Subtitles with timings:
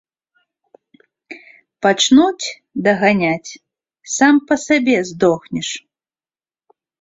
[1.85, 2.45] Пачнуць
[2.87, 3.51] даганяць,
[4.15, 5.69] сам па сабе здохнеш.